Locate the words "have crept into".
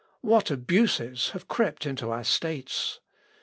1.33-2.09